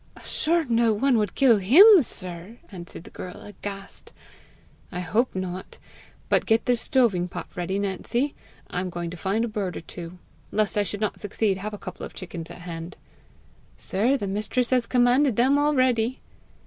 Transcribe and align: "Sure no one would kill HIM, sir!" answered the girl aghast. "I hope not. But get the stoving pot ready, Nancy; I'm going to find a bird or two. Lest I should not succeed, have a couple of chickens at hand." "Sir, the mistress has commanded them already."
"Sure 0.25 0.65
no 0.65 0.93
one 0.93 1.15
would 1.19 1.35
kill 1.35 1.57
HIM, 1.57 2.01
sir!" 2.01 2.57
answered 2.71 3.03
the 3.03 3.11
girl 3.11 3.39
aghast. 3.43 4.13
"I 4.91 4.99
hope 4.99 5.35
not. 5.35 5.77
But 6.27 6.47
get 6.47 6.65
the 6.65 6.75
stoving 6.75 7.27
pot 7.29 7.47
ready, 7.53 7.77
Nancy; 7.77 8.33
I'm 8.71 8.89
going 8.89 9.11
to 9.11 9.15
find 9.17 9.45
a 9.45 9.47
bird 9.47 9.77
or 9.77 9.81
two. 9.81 10.17
Lest 10.51 10.75
I 10.75 10.81
should 10.81 11.01
not 11.01 11.19
succeed, 11.19 11.57
have 11.57 11.75
a 11.75 11.77
couple 11.77 12.03
of 12.03 12.15
chickens 12.15 12.49
at 12.49 12.61
hand." 12.61 12.97
"Sir, 13.77 14.17
the 14.17 14.27
mistress 14.27 14.71
has 14.71 14.87
commanded 14.87 15.35
them 15.35 15.59
already." 15.59 16.19